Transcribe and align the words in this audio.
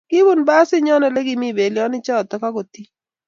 Kibun 0.09 0.39
basit 0.47 0.81
nyo 0.81 0.93
olekimii 0.97 1.55
beliotinik 1.57 2.05
choto 2.05 2.35
akotiny 2.47 2.89